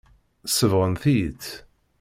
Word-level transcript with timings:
Sebɣent-iyi-tt. 0.47 1.51